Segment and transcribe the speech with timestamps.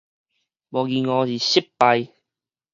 [0.71, 2.09] 無疑悟猶是失敗